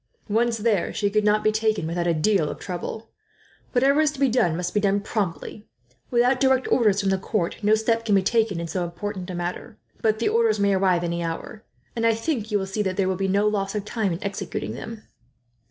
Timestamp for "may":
10.59-10.73